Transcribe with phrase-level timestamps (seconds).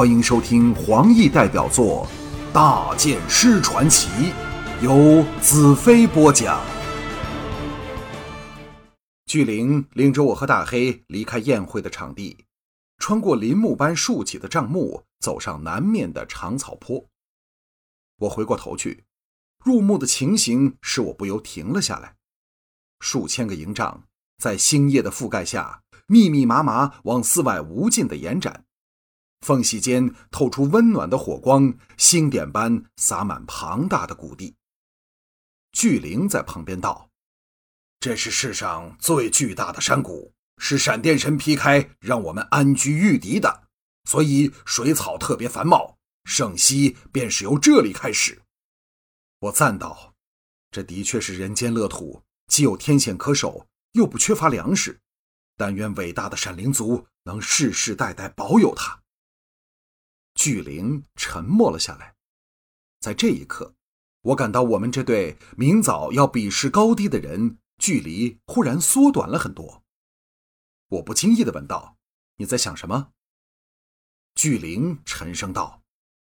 [0.00, 2.08] 欢迎收听黄奕代表作
[2.54, 4.08] 《大剑师传奇》，
[4.82, 6.58] 由子飞播讲。
[9.26, 12.46] 巨灵领着我和大黑离开宴会的场地，
[12.96, 17.04] 穿过林木般竖起的帐幕，走上南面的长草坡。
[18.20, 19.04] 我回过头去，
[19.62, 22.14] 入目的情形使我不由停了下来。
[23.00, 24.04] 数千个营帐
[24.38, 28.64] 在星夜的覆盖下，密密麻麻往寺外无尽的延展。
[29.40, 34.54] 缝隙间透出温暖的火光，星点般洒满庞大的谷地。
[35.72, 37.10] 巨灵在旁边道
[38.00, 43.68] ：“这是世上最巨大的山谷，是闪电神劈开，让我们安居御敌的，
[44.04, 48.42] 所以水草特别繁茂，圣溪便是由这里开始。”
[49.40, 50.14] 我赞道
[50.70, 55.00] ：“这的确是人间乐土，既有天险可守，又不缺乏粮食。
[55.56, 58.99] 但愿伟大的闪灵族能世世代代保有它。”
[60.42, 62.14] 巨灵沉默了下来，
[62.98, 63.74] 在这一刻，
[64.22, 69.82] 我感到我们这对明早要比试高低的人，距离忽然缩短了很多。
[70.88, 71.98] 我不经意的问道
[72.40, 73.10] ：“你在想什么？”
[74.34, 75.82] 巨灵沉声道：“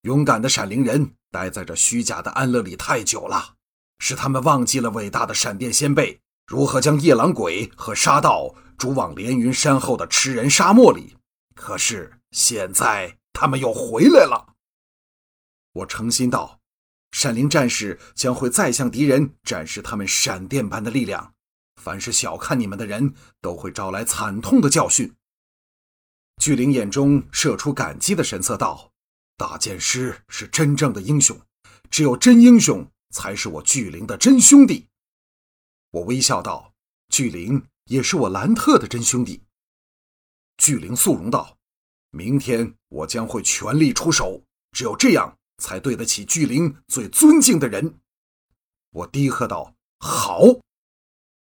[0.00, 3.56] 勇敢的闪灵人待在这虚假的安乐里太久了，
[3.98, 11.18] 使他们忘记了伟大的闪电先辈如何将夜郎鬼和沙道逐往连云山后的吃人沙漠里。
[11.54, 14.54] 可是现在……”他们又回来了。
[15.72, 16.60] 我诚心道
[17.12, 21.34] ：“闪灵战士将会再向敌人展示他们闪电般的力量。
[21.80, 25.14] 凡是小看你们的人，都会招来惨痛的教训。”
[26.42, 28.92] 巨灵眼中射出感激的神色，道
[29.38, 31.40] ：“大剑师是真正的英雄，
[31.90, 34.88] 只有真英雄才是我巨灵的真兄弟。”
[35.92, 36.74] 我微笑道
[37.08, 39.44] ：“巨灵也是我兰特的真兄弟。”
[40.58, 41.59] 巨灵肃容道。
[42.10, 48.00] 明天我将会全力出手，只有这样才对得起巨灵最尊敬的人。
[48.90, 50.42] 我低喝道：“好！”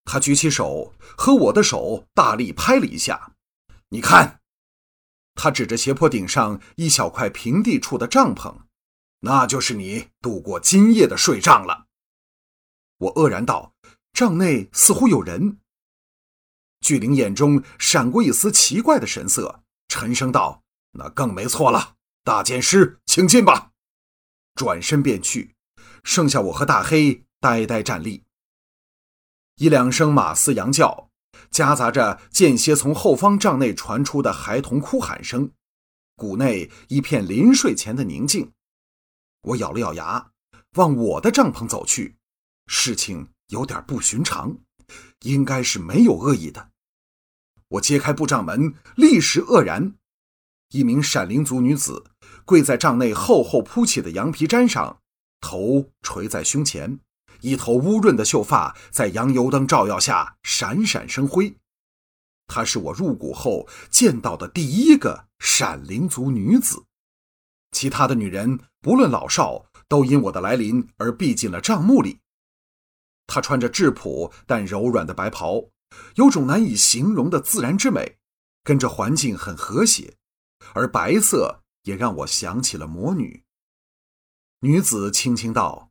[0.05, 3.35] 他举起手和我的手大力拍了一下。
[3.89, 4.41] 你看，
[5.35, 8.63] 他指着斜坡顶上一小块平地处的帐篷，
[9.21, 11.87] 那就是你度过今夜的睡帐了。
[12.99, 13.75] 我愕然道
[14.13, 15.59] ：“帐内似乎有人。”
[16.83, 19.62] 巨灵眼中闪过一丝奇怪的神色。
[19.95, 20.63] 沉声道
[20.97, 23.73] ：“那更没错了，大剑师，请进吧。”
[24.57, 25.55] 转身便去，
[26.03, 28.25] 剩下我和大黑呆呆站立。
[29.57, 31.11] 一两声马嘶羊叫，
[31.51, 35.51] 夹杂着间歇从后方帐内传出的孩童哭喊声，
[36.17, 38.51] 谷内一片临睡前的宁静。
[39.43, 40.31] 我咬了咬牙，
[40.77, 42.17] 往我的帐篷走去。
[42.67, 44.57] 事情有点不寻常，
[45.21, 46.72] 应该是没有恶意的。
[47.73, 49.95] 我揭开布帐门，立时愕然，
[50.73, 52.05] 一名闪灵族女子
[52.45, 55.01] 跪在帐内厚厚铺起的羊皮毡上，
[55.41, 56.99] 头垂在胸前，
[57.41, 61.57] 一头乌润的秀发在羊油灯照耀下闪闪生辉。
[62.47, 66.85] 她是我入谷后见到的第一个闪灵族女子，
[67.71, 72.19] 其他的女人不论老少，都因我的来临而避进了帐幕里。
[73.27, 75.72] 她穿着质朴但柔软的白袍。
[76.17, 78.19] 有种难以形容的自然之美，
[78.63, 80.17] 跟着环境很和谐，
[80.75, 83.45] 而白色也让我想起了魔女。
[84.61, 85.91] 女子轻轻道：“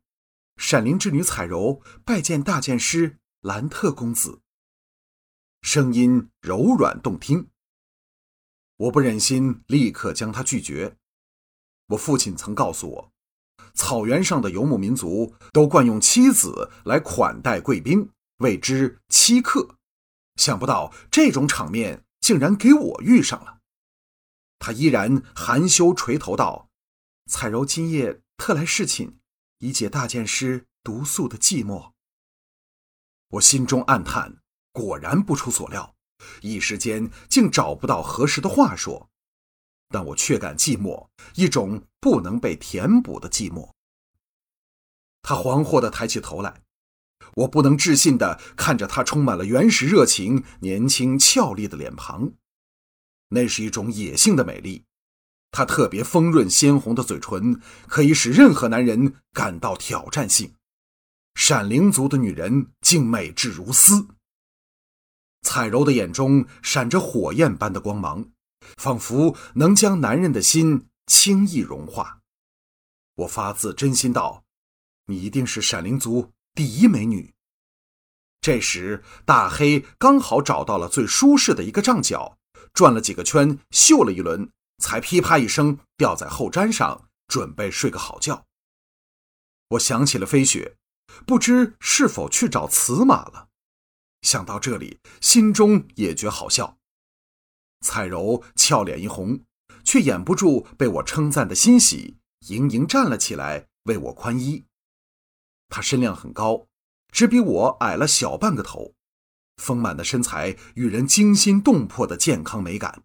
[0.57, 4.41] 闪灵之女彩柔拜见大剑师兰特公子。”
[5.61, 7.49] 声音柔软动听。
[8.77, 10.97] 我不忍心立刻将她拒绝。
[11.87, 13.11] 我父亲曾告诉我，
[13.73, 19.77] 草原上的游牧民族都惯用妻子来款待贵宾，谓之妻客。
[20.35, 23.59] 想不到这种场面竟然给我遇上了。
[24.59, 26.69] 他依然含羞垂头道
[27.29, 29.17] ：“彩柔今夜特来侍寝，
[29.59, 31.91] 以解大剑师独宿的寂寞。”
[33.29, 34.37] 我心中暗叹，
[34.71, 35.95] 果然不出所料，
[36.41, 39.09] 一时间竟找不到合适的话说。
[39.89, 43.71] 但我却感寂寞，一种不能被填补的寂寞。
[45.21, 46.61] 他惶惑地抬起头来。
[47.35, 52.31] 我不能置信地看着他充满了原始热情、年轻俏丽的脸庞，
[53.29, 54.83] 那是一种野性的美丽。
[55.51, 60.53] 她特别丰润鲜红的嘴唇，可以使任何男人感到挑战性。
[61.35, 64.07] 闪灵族的女人竟美至如斯。
[65.41, 68.29] 彩柔的眼中闪着火焰般的光芒，
[68.77, 72.19] 仿佛能将男人的心轻易融化。
[73.15, 74.43] 我发自真心道
[75.07, 77.33] ：“你一定是闪灵族。”第一美女。
[78.41, 82.37] 这时，大黑刚好找到了最舒适的一个帐角，
[82.73, 88.45] 转了几个圈，嗅了一轮，才噼啪一声掉在后毡上，准备睡个好觉。
[89.69, 90.75] 我想起了飞雪，
[91.25, 93.49] 不知是否去找瓷马了。
[94.21, 96.77] 想到这里，心中也觉好笑。
[97.79, 99.41] 彩柔俏脸一红，
[99.83, 102.17] 却掩不住被我称赞的欣喜，
[102.47, 104.65] 盈盈站了起来为我宽衣。
[105.71, 106.67] 她身量很高，
[107.11, 108.93] 只比我矮了小半个头，
[109.55, 113.03] 丰满的身材与人惊心动魄的健康美感。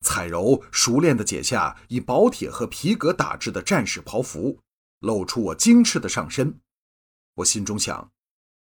[0.00, 4.58] 彩柔熟练地解下以薄铁和皮革打制的战士袍服，
[4.98, 6.58] 露出我精致的上身。
[7.34, 8.10] 我心中想，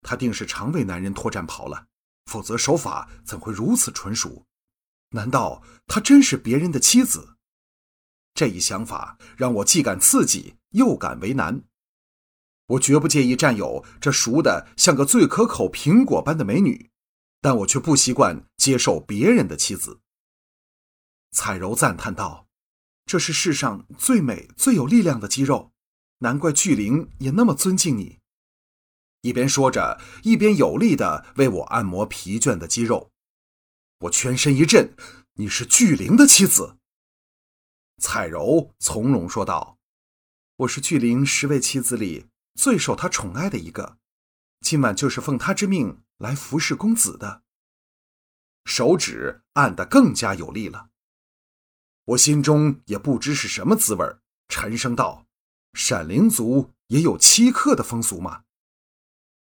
[0.03, 1.87] 她定是常为男人脱战袍了，
[2.27, 4.47] 否则手法怎会如此纯熟？
[5.11, 7.37] 难道她真是别人的妻子？
[8.35, 11.65] 这一想法让我既感刺激又感为难。
[12.67, 16.91] 我绝不介意占有这熟的像个最可口苹果般的美女，
[17.41, 20.01] 但我却不习惯接受别人的妻子。
[21.31, 22.47] 彩柔赞叹道
[23.05, 25.73] ：“这是世上最美、最有力量的肌肉，
[26.19, 28.21] 难怪巨灵也那么尊敬你。”
[29.21, 33.11] 一边说着，一边有力地为我按摩疲倦的肌肉。
[34.01, 34.95] 我全身一震
[35.35, 36.77] ：“你是巨灵的妻子？”
[38.01, 39.79] 彩柔从容说道
[40.59, 43.99] ：“我是巨灵十位妻子里最受他宠爱的一个，
[44.61, 47.43] 今晚就是奉他之命来服侍公子的。”
[48.65, 50.89] 手指按得更加有力了。
[52.07, 54.05] 我心中也不知是什么滋味，
[54.49, 55.27] 沉声道
[55.75, 58.45] ：“闪灵族也有欺客的风俗吗？”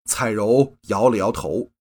[0.05, 1.71] 彩柔摇了摇头：“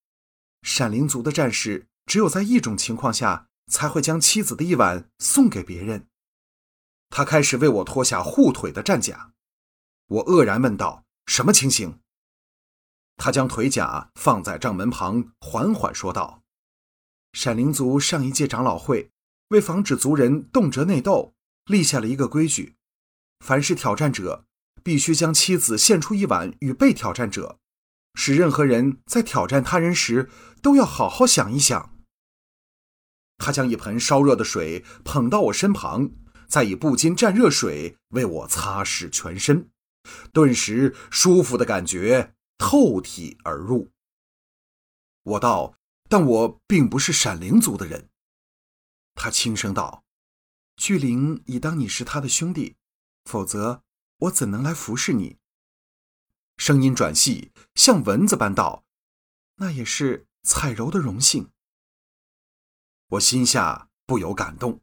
[0.62, 6.08] 闪灵族的战士只有在一种情况下才会将妻子的一晚送给别人。”
[7.10, 9.32] 他开始为我脱下护腿的战甲，
[10.06, 12.00] 我愕然问道：“什么情形？”
[13.16, 16.42] 他将腿甲放在帐门旁，缓缓说道
[17.32, 19.12] ：“闪灵族上一届长老会。”
[19.50, 21.34] 为防止族人动辄内斗，
[21.66, 22.76] 立下了一个规矩：
[23.44, 24.44] 凡是挑战者，
[24.82, 27.58] 必须将妻子献出一晚与被挑战者，
[28.14, 30.30] 使任何人在挑战他人时
[30.62, 31.96] 都要好好想一想。
[33.38, 36.10] 他将一盆烧热的水捧到我身旁，
[36.46, 39.68] 再以布巾蘸热水为我擦拭全身，
[40.32, 43.92] 顿时舒服的感觉透体而入。
[45.22, 48.08] 我道：“但我并不是闪灵族的人。”
[49.14, 50.04] 他轻声道
[50.76, 52.76] ：“巨灵已当你是他的兄弟，
[53.24, 53.82] 否则
[54.18, 55.38] 我怎能来服侍你？”
[56.56, 58.84] 声音转细，像蚊子般道
[59.56, 61.50] ：“那也是彩柔的荣幸。”
[63.08, 64.80] 我心下不由感动。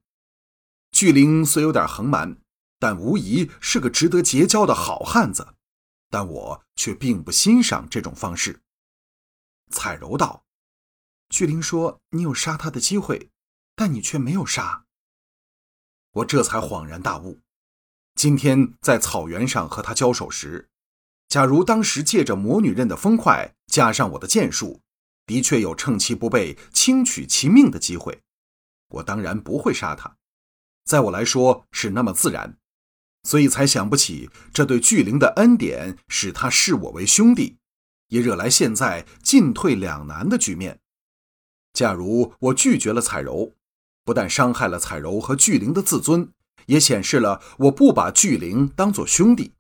[0.91, 2.41] 巨灵虽有点横蛮，
[2.79, 5.55] 但无疑是个值得结交的好汉子。
[6.09, 8.61] 但我却并不欣赏这种方式。
[9.69, 10.43] 彩柔道
[11.29, 13.29] ：“巨灵说你有杀他的机会。”
[13.79, 14.85] 但你却没有杀，
[16.13, 17.37] 我这才恍然大悟。
[18.15, 20.67] 今天在草原上和他交手时，
[21.27, 24.81] 假如当时借着魔女刃的风快，加上我的剑术，
[25.27, 28.23] 的确有趁其不备轻取其命的机会。
[28.87, 30.17] 我当然不会杀他，
[30.83, 32.57] 在我来说是那么自然，
[33.27, 37.57] 所以才想不起这对巨灵的恩典使他视我为兄弟，
[38.07, 40.79] 也惹来现在进退两难的局面。
[41.73, 43.53] 假如我拒绝了彩柔。
[44.05, 46.31] 不但伤害了彩柔和巨灵的自尊，
[46.67, 49.51] 也显示了我不把巨灵当作兄弟。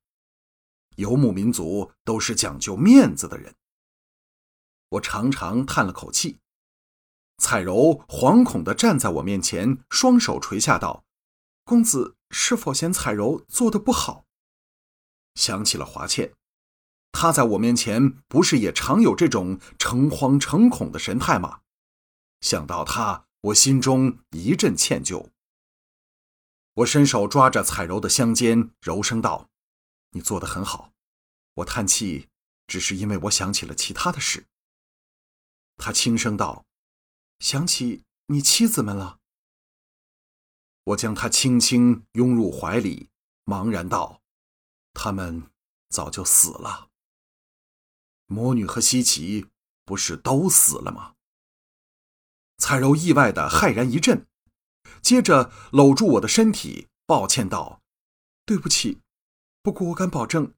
[0.95, 3.53] 游牧民族都是讲究面子的人。
[4.91, 6.37] 我长长叹了口气。
[7.39, 11.03] 彩柔惶恐地站在我面前，双手垂下道
[11.65, 14.25] ：“公子是否嫌彩柔做的不好？”
[15.35, 16.33] 想起了华倩，
[17.11, 21.61] 她在我面前不是也常有这种诚惶诚恐的神态吗？
[22.41, 23.25] 想到她。
[23.41, 25.29] 我心中一阵歉疚。
[26.73, 29.47] 我伸手抓着彩柔的香肩，柔声道
[30.11, 30.91] ：“你做的很好。”
[31.53, 32.27] 我叹气，
[32.65, 34.47] 只是因为我想起了其他的事。
[35.77, 36.65] 他轻声道
[37.39, 39.16] ：“想起你妻子们了。”
[40.87, 43.09] 我将他轻轻拥入怀里，
[43.43, 44.21] 茫然道
[44.93, 45.49] ：“他们
[45.89, 46.89] 早就死了。
[48.27, 49.47] 魔女和西奇
[49.83, 51.15] 不是都死了吗？”
[52.57, 54.27] 彩柔意外的骇然一震，
[55.01, 57.81] 接着搂住我的身体，抱歉道
[58.45, 59.01] ：“对不起，
[59.61, 60.53] 不过我敢保证，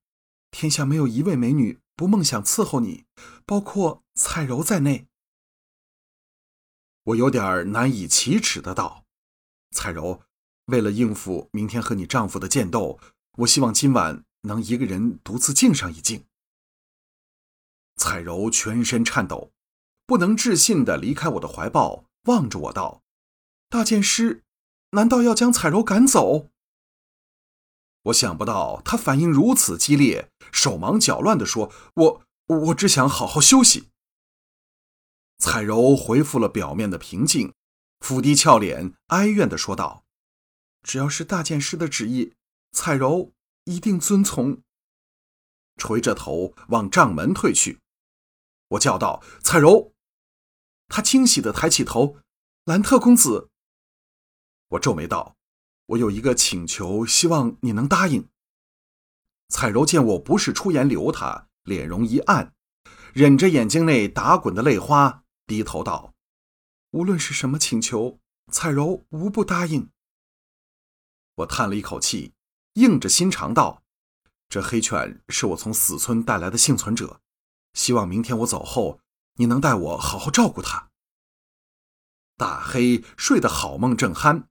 [0.52, 3.06] 天下没有一位美女不梦想伺候你，
[3.48, 5.08] 包括彩柔在内。”
[7.06, 9.06] 我有点难以启齿的道
[9.72, 10.22] ：“彩柔，
[10.66, 13.00] 为了应付明天和你丈夫的剑斗，
[13.38, 16.26] 我希望今晚能一个人独自静上一静。”
[17.98, 19.52] 彩柔全身颤抖。
[20.06, 23.04] 不能置信地离开我的怀抱，望着我道
[23.70, 24.44] ：“大剑师，
[24.94, 26.48] 难道要将彩柔赶走？
[28.06, 33.90] 我想不到他反应如此激烈，手忙脚乱地说：“我我只想好好休息。”
[35.38, 37.54] 彩柔恢复了表面的平静，
[38.00, 40.06] 俯低俏脸，哀怨地说道
[40.84, 42.34] ：“只要是大剑师的旨意，
[42.72, 43.34] 彩柔
[43.66, 44.62] 一定遵从。”
[45.78, 47.80] 垂着头往帐门退去，
[48.70, 49.94] 我叫道：“彩柔！”
[50.90, 52.18] 他惊喜地抬起头
[52.66, 53.50] ：“兰特公子。”
[54.70, 55.38] 我皱眉道
[55.88, 58.28] ：“我有一个请求，希望你能答应。”
[59.50, 62.54] 彩柔见我不是出言留他，脸容一暗，
[63.14, 66.14] 忍着眼睛内打滚的泪花，低头道
[66.92, 68.20] ：“无论是什么请求，
[68.52, 69.90] 彩柔无不答应。”
[71.36, 72.34] 我叹了一口气，
[72.74, 73.84] 硬着心肠道。
[74.50, 77.22] 这黑犬是我从死村带来的幸存者，
[77.74, 79.00] 希望明天我走后，
[79.36, 80.90] 你能代我好好照顾它。
[82.36, 84.46] 大黑睡得好梦正酣，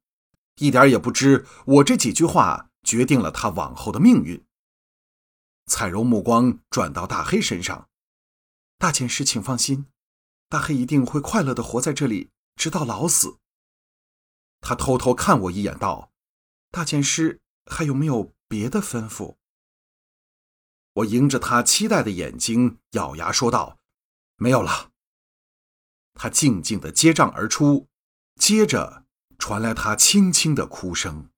[0.56, 4.44] 一点也不知我这几句话决定了他往后的命运。
[5.66, 7.88] 彩柔目光转到大黑身上，
[8.78, 9.86] 大剑师，请放心，
[10.48, 13.38] 大黑一定会快乐的活在这里，直到老死。
[14.60, 16.10] 他偷偷看我一眼，道
[16.72, 19.36] ：“大剑师还有没有别的吩咐？”
[20.94, 23.78] 我迎着他期待的眼睛，咬牙说道
[24.36, 24.90] ：“没有了。”
[26.14, 27.86] 他静静的接帐而出，
[28.40, 29.04] 接着
[29.38, 31.30] 传来他轻轻的哭声。